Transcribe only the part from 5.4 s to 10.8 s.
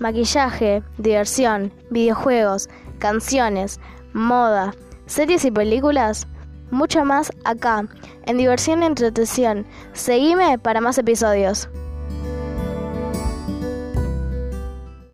y películas. Mucho más acá, en Diversión y Entretención. Seguime para